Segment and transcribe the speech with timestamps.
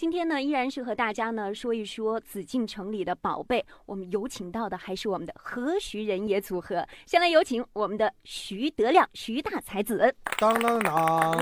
[0.00, 3.62] 今天呢，依然是和大家呢说一说紫禁城里的宝贝。
[3.84, 6.82] 我们有请到的还是我们的何徐人也组合。
[7.04, 10.10] 先来有请我们的徐德亮，徐大才子。
[10.38, 11.36] 当当当，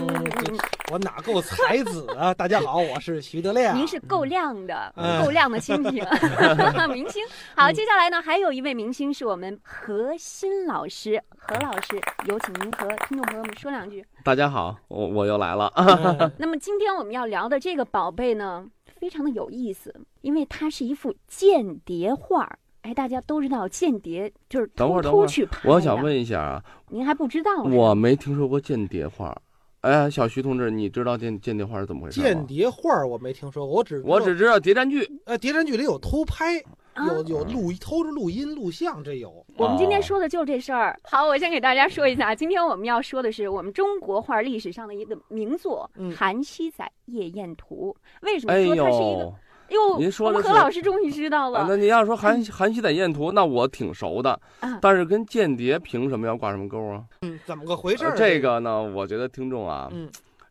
[0.91, 2.35] 我哪够 才子啊？
[2.35, 3.79] 大家好，我是徐德亮。
[3.79, 6.05] 您是够亮的，嗯够亮的心情，
[6.93, 7.25] 明星。
[7.55, 11.23] 好，接下来呢，还有一位明星是我们何欣老师。
[11.49, 14.05] 何老师，有请您和听众朋友们说两句。
[14.23, 15.73] 大家好，我我又来了。
[15.77, 18.67] 嗯那么今天我们要聊的这个宝贝呢，
[19.01, 22.59] 非常的有意思，因为它是一幅间谍画儿。
[22.83, 27.63] 哎，大家都知道间谍就是偷等会儿等会儿偷去拍我想，问一下啊，您还不知道？
[27.63, 29.35] 我没听说过间谍画。
[29.81, 32.27] 哎，小徐同志，你知道间间谍画是怎么回事吗？
[32.27, 35.09] 间谍画儿我没听说过，我只我只知道谍战剧。
[35.25, 36.77] 呃谍战剧里有偷拍，啊
[37.07, 39.45] 有有录偷着录音录像，这有。
[39.57, 40.99] 我们今天哦说的就是这事儿。
[41.05, 47.97] 好，我先给大家说一下，今天我们要说的是我们中国画历史上的一个名作嗯《韩熙载夜宴图》。
[48.27, 49.33] 为什么哎说它是一个？
[49.71, 51.61] 呦，哟，您说我们何老师终于知道了。
[51.61, 57.05] 啊那你要说韩韩熙载夜图，那我挺熟的啊，但是跟间谍凭什么要挂什么钩啊？
[57.23, 60.09] 嗯，怎么个回事这个呢，我觉得听众啊，嗯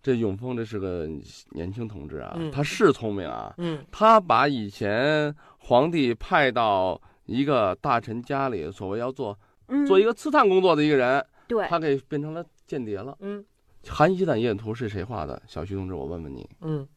[0.08, 1.06] 这永丰这是个
[1.50, 3.84] 年轻同志啊嗯，他是聪明啊，嗯。
[3.92, 13.18] 他把以前皇帝派到一个大臣家里，所谓要做嗯，做一个刺探工作的一个人，对，他给变成了间谍了。
[13.20, 13.44] 嗯。
[13.86, 15.42] 韩熙载夜图是谁画的？
[15.46, 16.88] 小徐同志，我问问你，嗯，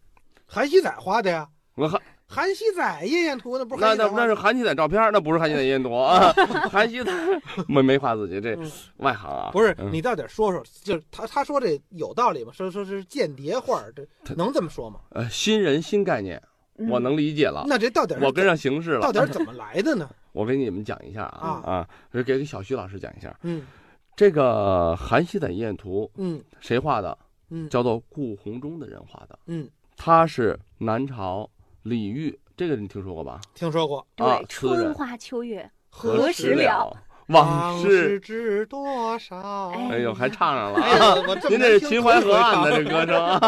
[0.47, 1.49] 韩熙载画的呀。
[1.75, 2.01] 我韩
[2.31, 6.33] 韩熙载夜宴图那不是那那那是韩熙载照片，那不是韩熙载夜宴图啊。
[6.71, 7.13] 韩熙载
[7.67, 9.51] 没没画自己，这嗯外行啊。
[9.53, 12.53] 不是嗯你到底说说，就是他他说这有道理吗？
[12.55, 13.83] 说说是间谍画，
[14.25, 15.01] 这能这么说吗？
[15.11, 16.41] 呃新人新概念，
[16.79, 17.65] 嗯我能理解了。
[17.67, 19.01] 那这到底我跟上形势了。
[19.01, 20.09] 到底怎么来的呢？
[20.33, 23.37] 我给你们讲一下啊啊啊，给给小徐老师讲一下。
[23.43, 23.67] 嗯
[24.15, 27.17] 这个韩熙载夜宴图嗯谁画的？
[27.53, 29.37] 嗯叫做顾闳中的人画的。
[29.47, 31.49] 嗯，他是南朝
[31.83, 33.41] 李煜，这个你听说过吧？
[33.55, 33.99] 听说过。
[34.17, 36.97] 啊对，春花秋月，何何时了？
[37.29, 38.19] 往事。
[38.21, 39.69] 知多少？
[39.71, 43.07] 哎哎呦，还唱上了您这是秦淮河岸的这歌。
[43.07, 43.41] 歌声啊！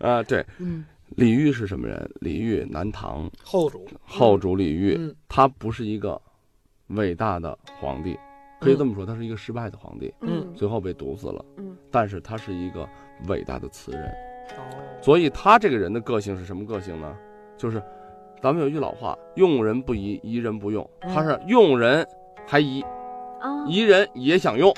[0.18, 2.10] 啊，对，嗯，李煜是什么人？
[2.20, 6.20] 李煜，南唐后主后主李煜，嗯他不是一个
[6.88, 8.18] 伟大的皇帝，
[8.60, 11.44] 可以这么说，他是一个失败的皇帝，嗯最后被毒死了。
[11.58, 12.88] 嗯，但是他是一个
[13.28, 14.12] 伟大的词人，
[14.56, 14.62] 哦，
[15.00, 17.16] 所以他这个人的个性是什么个性呢？
[17.56, 17.82] 就是
[18.40, 20.88] 咱们有一句老话，用人不疑，疑人不用。
[21.00, 22.06] 嗯他是用人
[22.46, 22.80] 还疑，
[23.40, 24.72] 啊，疑人也想用，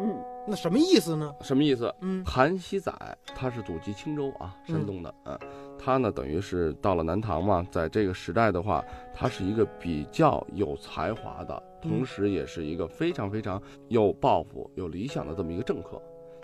[0.00, 0.14] 嗯
[0.48, 1.34] 那什么意思呢？
[1.40, 1.92] 什么意思？
[2.00, 2.92] 嗯韩熙载
[3.34, 5.38] 他是祖籍青州啊，嗯山东的，嗯，
[5.78, 16.00] 他呢等于是到了南唐嘛，在这个时代的话，他是一个比较有才华的，嗯同时也是一个非常非常有抱负、有理想的这么一个政客。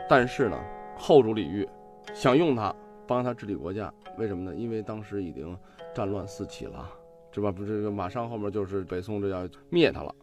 [0.09, 0.59] 但是呢，
[0.97, 1.69] 后主李煜
[2.15, 2.75] 想用他
[3.07, 4.55] 帮他治理国家，为什么呢？
[4.55, 5.57] 因为当时已经
[5.95, 6.89] 战乱四起了，
[7.33, 7.51] 是吧？
[7.51, 10.15] 不，这个马上后面就是北宋，这要灭他了。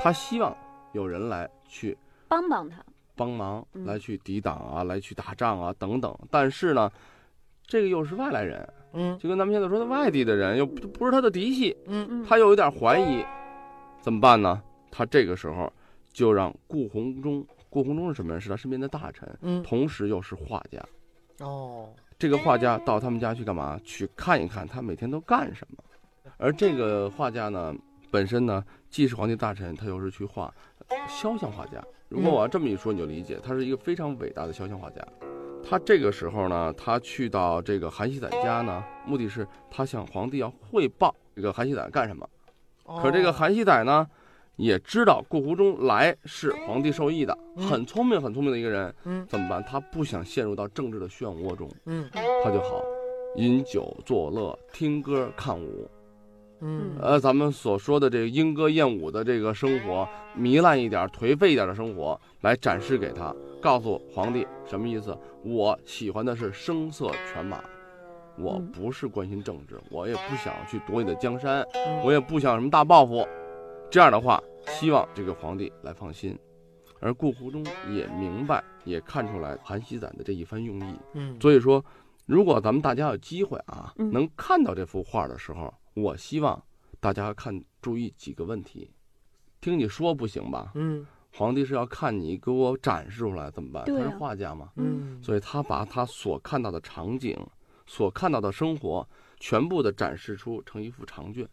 [0.00, 0.56] 他希望
[0.92, 1.96] 有人来去
[2.28, 2.84] 帮帮他。
[3.18, 6.14] 帮忙嗯来去抵挡啊，来去打仗啊等等。
[6.30, 6.92] 但是呢，
[7.66, 13.24] 这个又是外来人，嗯就跟咱们现在说的外地的人，又不不是他的嫡系，嗯嗯，他又有点怀疑，
[14.02, 14.62] 怎么办呢？
[14.90, 15.72] 他这个时候
[16.12, 18.38] 就让顾闳中，顾闳中是什么人？
[18.38, 20.78] 是他身边的大臣，嗯同时又是画家。
[21.40, 21.88] 哦
[22.18, 23.78] 这个画家到他们家去干嘛？
[23.84, 25.84] 去看一看他每天都干什么。
[26.38, 27.74] 而这个画家呢，
[28.10, 30.52] 本身呢既是皇帝大臣，他又是去画
[31.06, 31.82] 肖像画家。
[32.08, 35.06] 如果我要这么一说，你就理解，他是一个非常伟大的肖像画家。
[35.68, 42.28] 他这个时候呢，他去到这个韩熙载家呢，目的是他向皇帝要汇报这个韩熙载干什么。
[42.84, 44.08] 哦可这个韩熙载呢，
[44.56, 48.94] 也知道顾湖中来是皇帝授意的，嗯很聪明很聪明的一个人。
[49.04, 49.62] 嗯怎么办？
[49.62, 51.70] 他不想陷入到政治的漩涡中。
[51.84, 52.82] 嗯他就好，
[53.36, 55.88] 饮酒作乐，听歌看舞。
[56.62, 60.08] 嗯呃，咱们所说的这个莺歌燕舞的这个生活，
[60.38, 65.14] 糜烂一点、颓废一点的生活，来展示给他，告诉皇帝什么意思？
[65.44, 67.62] 我喜欢的是声色犬马，
[68.38, 73.28] 我嗯不是关心政治，我也不想去夺你的江山，嗯我也不想什么大抱负。
[73.90, 76.38] 这样的话，希望这个皇帝来放心。
[77.00, 81.84] 而顾湖中也明白，也看出来韩熙载的这一番用意，嗯所以说，
[82.24, 86.60] 如果咱们大家有机会啊，嗯能看到这幅画的时候，我希望
[86.98, 88.90] 大家看注意几个问题。
[89.60, 90.72] 听你说不行吧？
[90.74, 93.84] 嗯皇帝是要看你给我展示出来怎么办？
[93.84, 97.38] 他是画家嘛，嗯所以他把他所看到的场景、
[97.86, 99.06] 所看到的生活，
[99.38, 101.46] 全部的展示出成一幅长卷。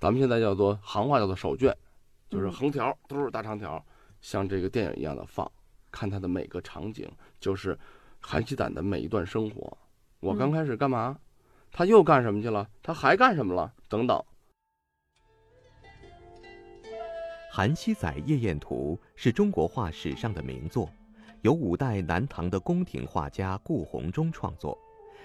[0.00, 1.76] 咱们现在叫做行话叫做手卷，
[2.30, 3.84] 就是嗯横条都是大长条，
[4.22, 5.48] 像这个电影一样的放，
[5.92, 7.06] 看它的每个场景，
[7.38, 7.78] 就是
[8.18, 9.76] 韩熙载的每一段生活。
[10.20, 11.18] 我刚开始干嘛？
[11.70, 12.66] 他又干什么去了？
[12.82, 13.70] 他还干什么了？
[13.88, 14.18] 等等。
[17.52, 20.90] 《韩熙载夜宴图》是中国画史上的名作，
[21.42, 24.78] 由五代南唐的宫廷画家顾闳中创作。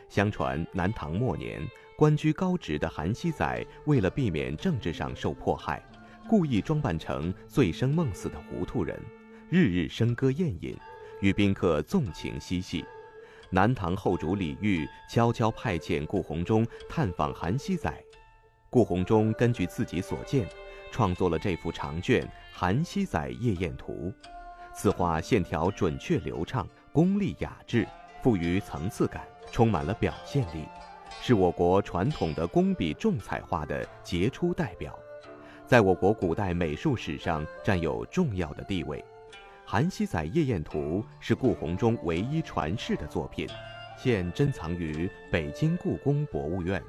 [0.08, 1.62] 相传南唐末年，
[1.98, 5.84] 官居高职的韩熙载为了避免政治上受迫害，
[6.28, 9.00] 故意装扮成醉生梦死的糊涂人，
[9.50, 10.78] 日日笙歌宴饮，
[11.22, 12.86] 与宾客纵情嬉戏。
[13.50, 18.04] 南唐后主李煜悄悄派遣顾闳中探访韩熙载，
[18.70, 20.48] 顾闳中根据自己所见。
[20.92, 22.24] 创作了这幅长卷
[22.54, 23.92] 《韩熙载夜宴图》，
[24.74, 27.86] 此画线条准确流畅，功力雅致，
[28.24, 30.68] 富于层次感，充满了表现力，
[31.22, 34.98] 是我国传统的工笔重彩画的杰出代表，
[35.66, 39.00] 在我国古代美术史上占有重要的地位。
[39.66, 43.48] 《韩熙载夜宴图》是顾闳中唯一传世的作品，
[43.98, 46.84] 现珍藏于北京故宫博物院。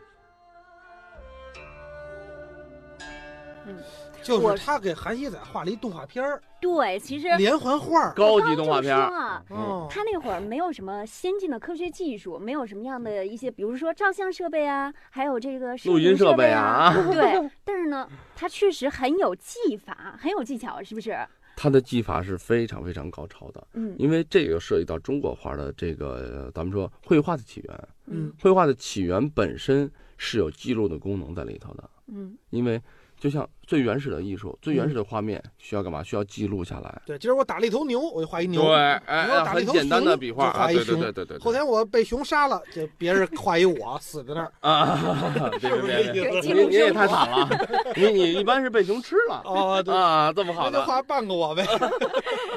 [3.66, 3.78] 嗯，
[4.26, 9.42] 就是他给韩熙载画了一动画片儿，对，其实连环画，高级动画片啊。
[9.50, 17.50] 哦，他那会儿没有什么先进的科学技术，没有什么样的一些，比如说照相设备啊，还有这个录音设备啊，对。
[17.64, 21.16] 但是呢，他确实很有技法，很有技巧，是不是？
[21.56, 32.80] 他的技法是非常非常高超的，嗯，因为这个涉及到中国画的这个，咱们说绘画的起源，嗯，绘画的起源本身是有记录的功能在里头的，嗯，因为。
[33.26, 36.00] 就像最原始的艺术，最原始的画面需要干嘛？
[36.00, 37.02] 需要记录下来。
[37.04, 38.62] 对，今儿我打了一头牛，我就画一牛。
[38.62, 41.00] 对，哎，打了一头简单的笔画，画一熊。
[41.00, 41.36] 对对对。
[41.38, 44.52] 后天我被熊杀了，就别人画一我死在那儿。
[44.60, 47.48] 啊，别 别别，你你也太惨了。
[47.96, 49.42] 你你一般是被熊吃了。
[49.44, 50.78] 哦，对啊，这么好的。
[50.78, 51.66] 就画半个我呗。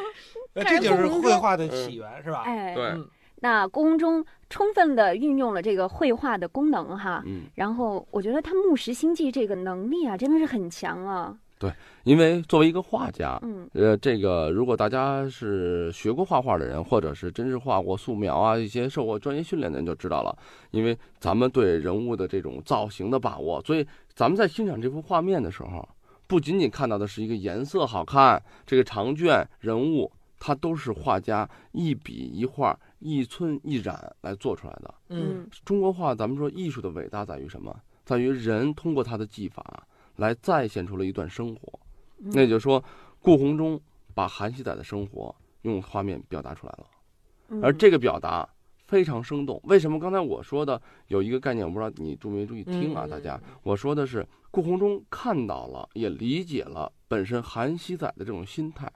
[0.54, 2.44] 这就是绘画的起源，是吧？
[2.46, 2.94] 哎，对。
[3.42, 11.38] 那宫中充分的运用了这个绘画的功能哈，嗯，然后我觉得他目识星际这个能力啊，真的是很强啊。
[11.58, 11.70] 对，
[12.04, 20.34] 因为作为一个画家，嗯，呃，这个如果大家是学过画画的人，或者是真是画过素描啊，一些受过专业训练的人就知道了。
[20.72, 25.86] 因为咱们对人物的这种造型的把握，所以咱们在欣赏这幅画面的时候，
[26.28, 30.10] 不仅仅看到的是一个颜色好看，这个长卷人物，
[30.40, 32.80] 它都是画家一笔一画。
[33.02, 34.94] 一寸一染来做出来的。
[35.08, 37.74] 嗯，中国画，咱们说艺术的伟大在于什么？
[38.04, 39.88] 在于人通过他的技法
[40.18, 41.80] 来再现出了一段生活。
[42.18, 42.84] 那也就是说，
[43.22, 43.80] 顾闳中
[44.14, 48.46] 把韩熙载的生活用画面表达出来了，而这个表达
[48.86, 49.62] 非常生动。
[49.64, 49.98] 为什么？
[49.98, 53.08] 刚才我说的有一个概念，我不知道你注没注意听啊？
[53.08, 58.92] 大家，我说的是顾闳中看到了，也理解了本身韩熙载的这种心态。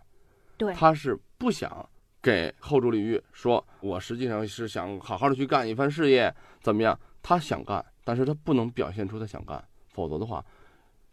[0.63, 1.89] 对，他是不想。
[2.21, 6.97] 给后主李煜说：“我实际上是想好好的去干一番事业，怎么样？
[7.21, 10.41] 他想干，但是他不能表现出他想干，否则的话，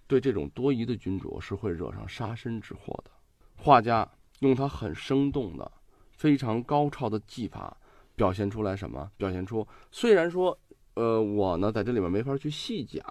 [0.07, 3.11] 对这种多疑的君主是会惹上杀身之祸的。”
[3.59, 4.09] 画家
[4.39, 5.69] 用他很生动的、
[6.13, 7.77] 非常高超的技法，
[8.15, 9.11] 表现出来什么？
[9.17, 10.57] 表现出虽然说，
[10.95, 13.05] 呃，我呢在这里面没法去细讲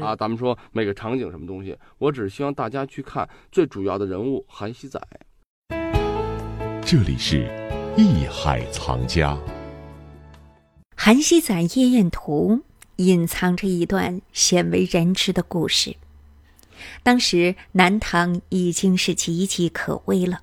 [0.00, 5.00] 啊，咱们说每个场景什么东西，我只是希望大家去看最主要的人物韩熙载。
[6.86, 7.48] 这里是
[7.96, 9.32] 《艺海藏家》。
[10.94, 12.56] 《韩熙载夜宴图》
[12.96, 15.96] 隐藏着一段鲜为人知的故事。
[17.02, 20.42] 当时南唐已经是岌岌可危了，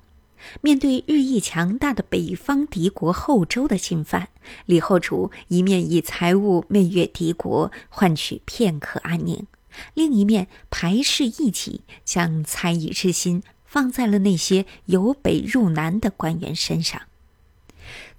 [0.60, 4.26] 面对日益强大的北方敌国后周的侵犯，
[4.66, 9.46] 李后主一面以财物媚越敌国，换取片刻安宁，
[9.94, 13.44] 另一面排斥异己，将猜疑之心。
[13.72, 17.00] 放在了那些由北入南的官员身上。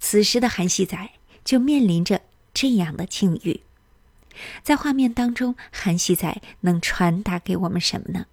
[0.00, 1.12] 此时的韩熙载
[1.44, 3.60] 就面临着这样的境遇。
[4.64, 8.26] 在画面当中，韩熙载能传达给我们什么呢？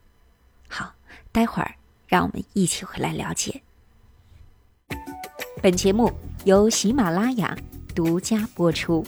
[0.67, 0.95] 好，
[1.31, 1.75] 待会儿
[2.07, 3.61] 让我们一起回来了解。
[5.61, 6.11] 本节目
[6.45, 7.55] 由喜马拉雅
[7.93, 9.05] 独家播出。